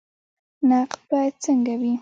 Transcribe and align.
نقد 0.69 0.99
باید 1.11 1.33
څنګه 1.43 1.73
وي؟ 1.79 1.89